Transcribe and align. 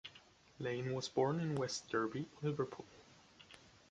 Lane 0.57 0.95
was 0.95 1.07
born 1.07 1.39
in 1.39 1.53
West 1.53 1.87
Derby, 1.89 2.27
Liverpool. 2.41 2.87